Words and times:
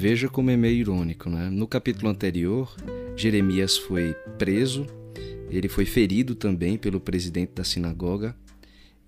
Veja 0.00 0.28
como 0.28 0.48
é 0.48 0.56
meio 0.56 0.76
irônico, 0.76 1.28
né? 1.28 1.50
No 1.50 1.66
capítulo 1.66 2.08
anterior, 2.08 2.72
Jeremias 3.16 3.76
foi 3.76 4.14
preso, 4.38 4.86
ele 5.50 5.66
foi 5.66 5.84
ferido 5.84 6.36
também 6.36 6.78
pelo 6.78 7.00
presidente 7.00 7.50
da 7.56 7.64
sinagoga 7.64 8.32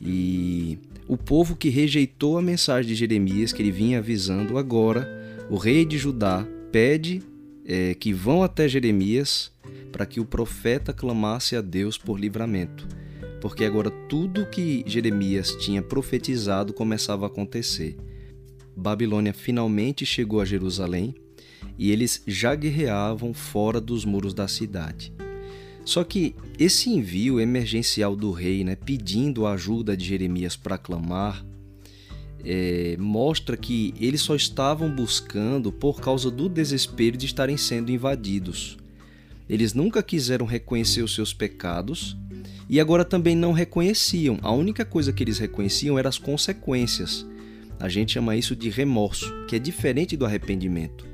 e 0.00 0.80
o 1.06 1.16
povo 1.16 1.54
que 1.54 1.68
rejeitou 1.68 2.36
a 2.36 2.42
mensagem 2.42 2.88
de 2.88 2.96
Jeremias 2.96 3.52
que 3.52 3.62
ele 3.62 3.70
vinha 3.70 3.98
avisando 3.98 4.58
agora, 4.58 5.08
o 5.48 5.56
rei 5.56 5.84
de 5.84 5.96
Judá 5.96 6.44
pede 6.72 7.22
é, 7.64 7.94
que 7.94 8.12
vão 8.12 8.42
até 8.42 8.66
Jeremias 8.66 9.52
para 9.92 10.04
que 10.04 10.18
o 10.18 10.24
profeta 10.24 10.92
clamasse 10.92 11.54
a 11.54 11.60
Deus 11.60 11.96
por 11.96 12.18
livramento, 12.18 12.88
porque 13.40 13.64
agora 13.64 13.92
tudo 14.08 14.50
que 14.50 14.82
Jeremias 14.88 15.54
tinha 15.60 15.82
profetizado 15.82 16.72
começava 16.72 17.26
a 17.26 17.28
acontecer. 17.28 17.96
Babilônia 18.80 19.32
finalmente 19.32 20.06
chegou 20.06 20.40
a 20.40 20.44
Jerusalém 20.44 21.14
e 21.78 21.90
eles 21.90 22.22
já 22.26 22.54
guerreavam 22.54 23.32
fora 23.34 23.80
dos 23.80 24.04
muros 24.04 24.34
da 24.34 24.48
cidade. 24.48 25.12
Só 25.84 26.02
que 26.04 26.34
esse 26.58 26.90
envio 26.90 27.40
emergencial 27.40 28.16
do 28.16 28.30
rei, 28.30 28.64
né, 28.64 28.76
pedindo 28.76 29.46
a 29.46 29.52
ajuda 29.52 29.96
de 29.96 30.04
Jeremias 30.04 30.56
para 30.56 30.78
clamar, 30.78 31.44
é, 32.44 32.96
mostra 32.98 33.56
que 33.56 33.94
eles 34.00 34.20
só 34.20 34.34
estavam 34.34 34.90
buscando 34.90 35.70
por 35.70 36.00
causa 36.00 36.30
do 36.30 36.48
desespero 36.48 37.16
de 37.16 37.26
estarem 37.26 37.56
sendo 37.56 37.90
invadidos. 37.90 38.78
Eles 39.48 39.74
nunca 39.74 40.02
quiseram 40.02 40.46
reconhecer 40.46 41.02
os 41.02 41.14
seus 41.14 41.34
pecados 41.34 42.16
e 42.68 42.78
agora 42.78 43.04
também 43.04 43.34
não 43.34 43.52
reconheciam. 43.52 44.38
A 44.42 44.52
única 44.52 44.84
coisa 44.84 45.12
que 45.12 45.24
eles 45.24 45.38
reconheciam 45.38 45.98
eram 45.98 46.08
as 46.08 46.18
consequências. 46.18 47.26
A 47.80 47.88
gente 47.88 48.12
chama 48.12 48.36
isso 48.36 48.54
de 48.54 48.68
remorso, 48.68 49.32
que 49.48 49.56
é 49.56 49.58
diferente 49.58 50.14
do 50.14 50.26
arrependimento. 50.26 51.06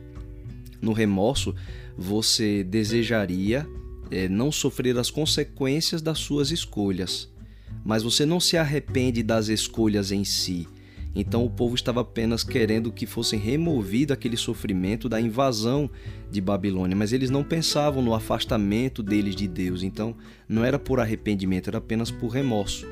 No 0.83 0.92
remorso, 0.92 1.55
você 1.97 2.64
desejaria 2.64 3.64
é, 4.11 4.28
não 4.28 4.50
sofrer 4.50 4.98
as 4.98 5.09
consequências 5.09 6.03
das 6.03 6.19
suas 6.19 6.50
escolhas, 6.50 7.33
mas 7.84 8.03
você 8.03 8.27
não 8.27 8.41
se 8.41 8.56
arrepende 8.56 9.22
das 9.22 9.47
escolhas 9.47 10.11
em 10.11 10.25
si. 10.25 10.67
Então 11.14 11.44
o 11.44 11.50
povo 11.50 11.75
estava 11.75 12.03
apenas 12.03 12.44
querendo 12.44 12.92
que 12.92 13.06
fosse 13.06 13.37
removido 13.37 14.12
aquele 14.12 14.37
sofrimento 14.37 15.09
da 15.09 15.20
invasão 15.20 15.89
de 16.31 16.41
Babilônia, 16.41 16.97
mas 16.97 17.12
eles 17.12 17.31
não 17.31 17.42
pensavam 17.42 18.03
no 18.03 18.12
afastamento 18.12 19.03
deles 19.03 19.34
de 19.34 19.48
Deus. 19.48 19.83
Então 19.83 20.14
não 20.48 20.64
era 20.64 20.78
por 20.78 21.00
arrependimento, 21.00 21.69
era 21.69 21.78
apenas 21.78 22.11
por 22.11 22.28
remorso. 22.28 22.87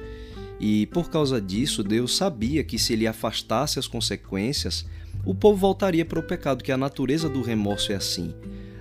E 0.66 0.86
por 0.86 1.10
causa 1.10 1.42
disso, 1.42 1.84
Deus 1.84 2.16
sabia 2.16 2.64
que 2.64 2.78
se 2.78 2.94
ele 2.94 3.06
afastasse 3.06 3.78
as 3.78 3.86
consequências, 3.86 4.86
o 5.22 5.34
povo 5.34 5.58
voltaria 5.58 6.06
para 6.06 6.18
o 6.18 6.22
pecado, 6.22 6.64
que 6.64 6.72
a 6.72 6.76
natureza 6.78 7.28
do 7.28 7.42
remorso 7.42 7.92
é 7.92 7.96
assim. 7.96 8.34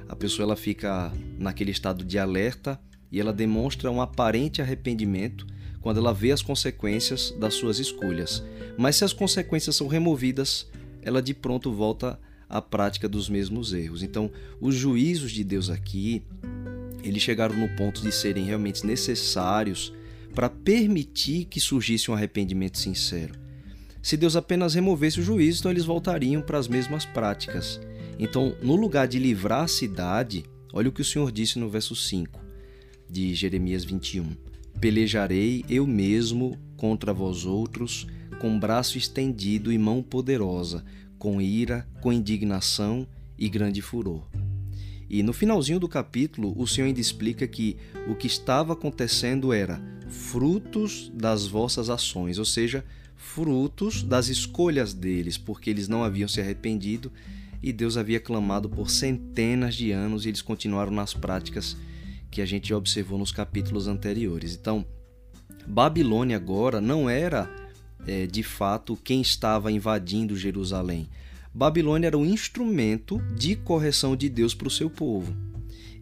A 0.07 0.15
pessoa 0.15 0.45
ela 0.45 0.55
fica 0.55 1.11
naquele 1.37 1.71
estado 1.71 2.05
de 2.05 2.17
alerta 2.17 2.79
e 3.11 3.19
ela 3.19 3.33
demonstra 3.33 3.91
um 3.91 4.01
aparente 4.01 4.61
arrependimento 4.61 5.45
quando 5.81 5.97
ela 5.97 6.13
vê 6.13 6.31
as 6.31 6.41
consequências 6.41 7.35
das 7.37 7.53
suas 7.55 7.79
escolhas. 7.79 8.41
Mas 8.77 8.95
se 8.95 9.03
as 9.03 9.11
consequências 9.11 9.75
são 9.75 9.89
removidas, 9.89 10.65
ela 11.01 11.21
de 11.21 11.33
pronto 11.33 11.69
volta 11.69 12.17
à 12.47 12.61
prática 12.61 13.09
dos 13.09 13.27
mesmos 13.27 13.73
erros. 13.73 14.03
Então, 14.03 14.31
os 14.61 14.73
juízos 14.73 15.33
de 15.33 15.43
Deus 15.43 15.69
aqui, 15.69 16.23
eles 17.03 17.21
chegaram 17.21 17.57
no 17.57 17.67
ponto 17.75 18.01
de 18.01 18.11
serem 18.13 18.45
realmente 18.45 18.85
necessários 18.85 19.91
para 20.33 20.49
permitir 20.49 21.45
que 21.45 21.59
surgisse 21.59 22.09
um 22.09 22.13
arrependimento 22.13 22.77
sincero. 22.77 23.33
Se 24.01 24.17
Deus 24.17 24.35
apenas 24.35 24.73
removesse 24.73 25.19
o 25.19 25.23
juízo, 25.23 25.59
então 25.59 25.71
eles 25.71 25.85
voltariam 25.85 26.41
para 26.41 26.57
as 26.57 26.67
mesmas 26.67 27.05
práticas. 27.05 27.79
Então, 28.19 28.55
no 28.61 28.75
lugar 28.75 29.07
de 29.07 29.17
livrar 29.17 29.63
a 29.63 29.67
cidade, 29.67 30.43
olha 30.73 30.89
o 30.89 30.91
que 30.91 31.01
o 31.01 31.05
Senhor 31.05 31.31
disse 31.31 31.57
no 31.57 31.69
verso 31.69 31.95
5 31.95 32.39
de 33.09 33.33
Jeremias 33.33 33.85
21. 33.85 34.35
Pelejarei 34.81 35.63
eu 35.69 35.87
mesmo 35.87 36.57
contra 36.75 37.13
vós 37.13 37.45
outros, 37.45 38.07
com 38.39 38.59
braço 38.59 38.97
estendido 38.97 39.71
e 39.71 39.77
mão 39.77 40.03
poderosa, 40.03 40.83
com 41.17 41.39
ira, 41.39 41.87
com 42.01 42.11
indignação 42.11 43.07
e 43.37 43.47
grande 43.47 43.81
furor. 43.81 44.27
E 45.09 45.21
no 45.21 45.33
finalzinho 45.33 45.79
do 45.79 45.87
capítulo, 45.87 46.53
o 46.57 46.65
Senhor 46.65 46.87
ainda 46.87 46.99
explica 46.99 47.47
que 47.47 47.77
o 48.07 48.15
que 48.15 48.27
estava 48.27 48.73
acontecendo 48.73 49.53
era 49.53 49.81
frutos 50.07 51.11
das 51.13 51.45
vossas 51.47 51.89
ações, 51.89 52.37
ou 52.37 52.45
seja, 52.45 52.85
frutos 53.15 54.03
das 54.03 54.27
escolhas 54.27 54.93
deles, 54.93 55.37
porque 55.37 55.69
eles 55.69 55.87
não 55.87 56.03
haviam 56.03 56.27
se 56.27 56.41
arrependido 56.41 57.11
e 57.61 57.71
Deus 57.71 57.95
havia 57.95 58.19
clamado 58.19 58.69
por 58.69 58.89
centenas 58.89 59.75
de 59.75 59.91
anos 59.91 60.25
e 60.25 60.29
eles 60.29 60.41
continuaram 60.41 60.91
nas 60.91 61.13
práticas 61.13 61.77
que 62.29 62.41
a 62.41 62.45
gente 62.45 62.73
observou 62.73 63.17
nos 63.17 63.31
capítulos 63.31 63.87
anteriores. 63.87 64.53
Então, 64.55 64.85
Babilônia 65.65 66.35
agora 66.35 66.81
não 66.81 67.09
era 67.09 67.49
é, 68.05 68.27
de 68.27 68.43
fato 68.43 68.97
quem 69.01 69.21
estava 69.21 69.71
invadindo 69.71 70.35
Jerusalém. 70.35 71.07
Babilônia 71.53 72.07
era 72.07 72.17
um 72.17 72.25
instrumento 72.25 73.21
de 73.35 73.55
correção 73.55 74.15
de 74.15 74.27
Deus 74.27 74.55
para 74.55 74.67
o 74.67 74.71
seu 74.71 74.89
povo. 74.89 75.35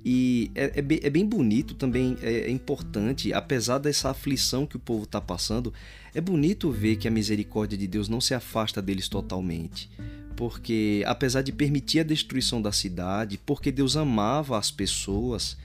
E 0.04 0.50
é, 0.56 0.80
é, 0.80 0.82
bem, 0.82 1.00
é, 1.04 1.10
bem, 1.10 1.26
bonito 1.26 1.76
também, 1.76 2.18
é, 2.22 2.32
é, 2.32 2.50
importante, 2.50 3.32
apesar 3.34 3.78
dessa 3.78 4.10
aflição 4.10 4.66
que 4.66 4.76
o 4.76 4.80
povo 4.80 5.04
está 5.04 5.22
passando, 5.22 5.72
é 6.16 6.20
bonito 6.20 6.72
ver 6.72 6.96
que 6.96 7.08
a 7.08 7.12
misericórdia 7.12 7.78
de 7.78 7.86
Deus 7.86 8.10
não 8.10 8.20
se 8.20 8.34
afasta 8.34 8.82
deles 8.82 9.08
totalmente. 9.08 9.90
Porque, 10.36 11.04
apesar 11.06 11.44
de 11.44 11.52
permitir 11.52 12.00
a 12.00 12.04
destruição 12.04 12.62
da 12.62 12.72
cidade, 12.72 13.40
porque 13.46 13.72
Deus 13.72 13.96
amava 13.96 14.58
as 14.58 14.72
pessoas, 14.72 15.56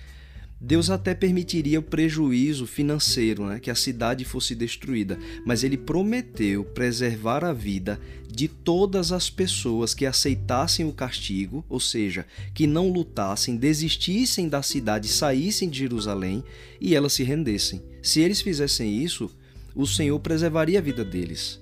Deus 0.60 0.88
até 0.88 1.14
permitiria 1.14 1.78
o 1.78 1.82
prejuízo 1.82 2.66
financeiro, 2.66 3.46
né, 3.46 3.60
que 3.60 3.70
a 3.70 3.74
cidade 3.74 4.24
fosse 4.24 4.54
destruída, 4.54 5.18
mas 5.44 5.62
ele 5.62 5.76
prometeu 5.76 6.64
preservar 6.64 7.44
a 7.44 7.52
vida 7.52 8.00
de 8.26 8.48
todas 8.48 9.12
as 9.12 9.28
pessoas 9.28 9.94
que 9.94 10.06
aceitassem 10.06 10.86
o 10.86 10.92
castigo, 10.92 11.64
ou 11.68 11.78
seja, 11.78 12.26
que 12.54 12.66
não 12.66 12.88
lutassem, 12.88 13.56
desistissem 13.56 14.48
da 14.48 14.62
cidade, 14.62 15.08
saíssem 15.08 15.68
de 15.68 15.78
Jerusalém 15.78 16.42
e 16.80 16.94
elas 16.94 17.12
se 17.12 17.22
rendessem. 17.22 17.82
Se 18.02 18.20
eles 18.20 18.40
fizessem 18.40 19.02
isso, 19.02 19.30
o 19.74 19.86
Senhor 19.86 20.18
preservaria 20.20 20.78
a 20.78 20.82
vida 20.82 21.04
deles. 21.04 21.60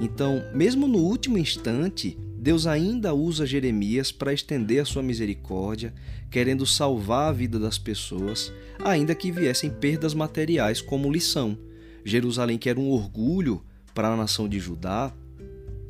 Então, 0.00 0.44
mesmo 0.54 0.86
no 0.86 0.98
último 0.98 1.36
instante, 1.38 2.16
Deus 2.40 2.68
ainda 2.68 3.12
usa 3.12 3.44
Jeremias 3.44 4.12
para 4.12 4.32
estender 4.32 4.80
a 4.80 4.84
sua 4.84 5.02
misericórdia, 5.02 5.92
querendo 6.30 6.64
salvar 6.64 7.30
a 7.30 7.32
vida 7.32 7.58
das 7.58 7.78
pessoas, 7.78 8.52
ainda 8.78 9.12
que 9.12 9.32
viessem 9.32 9.68
perdas 9.68 10.14
materiais 10.14 10.80
como 10.80 11.10
lição. 11.10 11.58
Jerusalém, 12.04 12.56
que 12.56 12.68
era 12.68 12.78
um 12.78 12.90
orgulho 12.90 13.64
para 13.92 14.12
a 14.12 14.16
nação 14.16 14.48
de 14.48 14.60
Judá, 14.60 15.12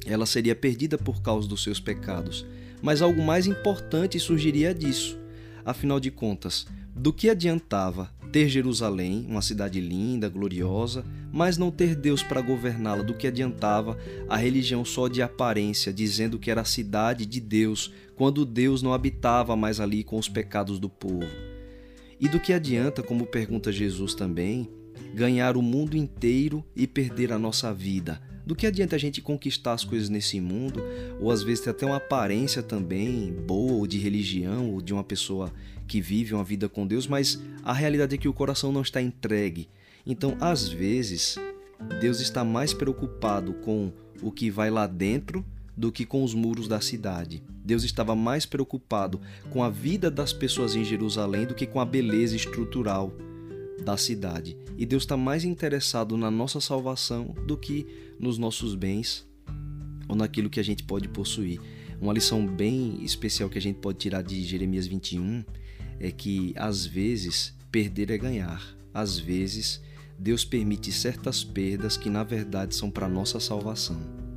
ela 0.06 0.24
seria 0.24 0.54
perdida 0.54 0.96
por 0.96 1.20
causa 1.20 1.46
dos 1.46 1.62
seus 1.62 1.78
pecados. 1.78 2.46
Mas 2.80 3.02
algo 3.02 3.22
mais 3.22 3.46
importante 3.46 4.18
surgiria 4.18 4.74
disso. 4.74 5.18
Afinal 5.66 6.00
de 6.00 6.10
contas, 6.10 6.66
do 6.96 7.12
que 7.12 7.28
adiantava 7.28 8.10
ter 8.32 8.48
Jerusalém, 8.48 9.26
uma 9.28 9.42
cidade 9.42 9.80
linda, 9.80 10.28
gloriosa, 10.28 11.04
mas 11.32 11.58
não 11.58 11.70
ter 11.70 11.94
Deus 11.94 12.22
para 12.22 12.40
governá-la? 12.40 13.02
Do 13.02 13.14
que 13.14 13.26
adiantava 13.26 13.98
a 14.28 14.36
religião 14.36 14.84
só 14.84 15.08
de 15.08 15.22
aparência, 15.22 15.92
dizendo 15.92 16.38
que 16.38 16.50
era 16.50 16.60
a 16.60 16.66
cidade 16.66 17.26
de 17.26 17.40
Deus, 17.40 17.92
quando 18.16 18.44
Deus 18.44 18.82
não 18.82 18.92
habitava 18.92 19.56
mais 19.56 19.80
ali 19.80 20.04
com 20.04 20.18
os 20.18 20.28
pecados 20.28 20.78
do 20.78 20.88
povo? 20.88 21.26
E 22.20 22.28
do 22.28 22.40
que 22.40 22.52
adianta, 22.52 23.02
como 23.02 23.26
pergunta 23.26 23.70
Jesus 23.70 24.14
também, 24.14 24.68
ganhar 25.14 25.56
o 25.56 25.62
mundo 25.62 25.96
inteiro 25.96 26.64
e 26.74 26.86
perder 26.86 27.32
a 27.32 27.38
nossa 27.38 27.72
vida? 27.72 28.20
Do 28.48 28.56
que 28.56 28.66
adianta 28.66 28.96
a 28.96 28.98
gente 28.98 29.20
conquistar 29.20 29.74
as 29.74 29.84
coisas 29.84 30.08
nesse 30.08 30.40
mundo, 30.40 30.82
ou 31.20 31.30
às 31.30 31.42
vezes 31.42 31.62
ter 31.62 31.68
até 31.68 31.84
uma 31.84 31.96
aparência 31.96 32.62
também 32.62 33.30
boa, 33.30 33.74
ou 33.74 33.86
de 33.86 33.98
religião, 33.98 34.70
ou 34.72 34.80
de 34.80 34.94
uma 34.94 35.04
pessoa 35.04 35.52
que 35.86 36.00
vive 36.00 36.32
uma 36.32 36.42
vida 36.42 36.66
com 36.66 36.86
Deus, 36.86 37.06
mas 37.06 37.38
a 37.62 37.74
realidade 37.74 38.14
é 38.14 38.18
que 38.18 38.26
o 38.26 38.32
coração 38.32 38.72
não 38.72 38.80
está 38.80 39.02
entregue. 39.02 39.68
Então, 40.06 40.34
às 40.40 40.66
vezes, 40.66 41.36
Deus 42.00 42.20
está 42.20 42.42
mais 42.42 42.72
preocupado 42.72 43.52
com 43.52 43.92
o 44.22 44.32
que 44.32 44.50
vai 44.50 44.70
lá 44.70 44.86
dentro 44.86 45.44
do 45.76 45.92
que 45.92 46.06
com 46.06 46.24
os 46.24 46.32
muros 46.32 46.66
da 46.66 46.80
cidade. 46.80 47.42
Deus 47.62 47.84
estava 47.84 48.16
mais 48.16 48.46
preocupado 48.46 49.20
com 49.50 49.62
a 49.62 49.68
vida 49.68 50.10
das 50.10 50.32
pessoas 50.32 50.74
em 50.74 50.82
Jerusalém 50.82 51.44
do 51.44 51.54
que 51.54 51.66
com 51.66 51.80
a 51.80 51.84
beleza 51.84 52.34
estrutural 52.34 53.12
da 53.84 53.96
cidade. 53.96 54.56
E 54.76 54.84
Deus 54.84 55.02
está 55.02 55.16
mais 55.16 55.44
interessado 55.44 56.16
na 56.16 56.30
nossa 56.30 56.60
salvação 56.60 57.34
do 57.46 57.56
que 57.56 57.86
nos 58.18 58.38
nossos 58.38 58.74
bens 58.74 59.26
ou 60.08 60.16
naquilo 60.16 60.50
que 60.50 60.60
a 60.60 60.64
gente 60.64 60.82
pode 60.84 61.08
possuir. 61.08 61.60
Uma 62.00 62.12
lição 62.12 62.46
bem 62.46 63.02
especial 63.02 63.50
que 63.50 63.58
a 63.58 63.60
gente 63.60 63.80
pode 63.80 63.98
tirar 63.98 64.22
de 64.22 64.42
Jeremias 64.44 64.86
21 64.86 65.44
é 65.98 66.10
que 66.10 66.52
às 66.56 66.86
vezes 66.86 67.54
perder 67.70 68.10
é 68.10 68.18
ganhar. 68.18 68.62
Às 68.94 69.18
vezes 69.18 69.82
Deus 70.18 70.44
permite 70.44 70.92
certas 70.92 71.44
perdas 71.44 71.96
que 71.96 72.08
na 72.08 72.22
verdade 72.22 72.74
são 72.74 72.90
para 72.90 73.08
nossa 73.08 73.40
salvação. 73.40 74.27